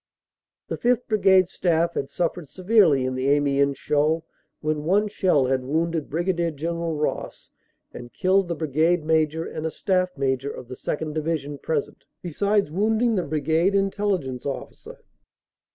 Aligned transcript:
The 0.67 0.79
5th. 0.79 1.05
Brigade 1.07 1.47
staff 1.47 1.93
had 1.93 2.09
suffered 2.09 2.49
severely 2.49 3.05
in 3.05 3.13
the 3.13 3.29
Amiens 3.29 3.77
show, 3.77 4.23
when 4.59 4.83
one 4.83 5.07
shell 5.07 5.45
had 5.45 5.63
wounded 5.63 6.09
Brig. 6.09 6.35
General 6.57 6.95
Ross, 6.95 7.51
and 7.93 8.11
killed 8.11 8.47
the 8.47 8.55
Brigade 8.55 9.05
Major 9.05 9.45
and 9.45 9.63
a 9.63 9.69
Staff 9.69 10.17
Major 10.17 10.49
of 10.49 10.69
the 10.69 10.75
2nd. 10.75 11.13
Divi 11.13 11.37
sion 11.37 11.57
present, 11.59 12.05
besides 12.23 12.71
wounding 12.71 13.13
the 13.13 13.21
Brigade 13.21 13.75
Intelligence 13.75 14.43
Officer. 14.43 15.01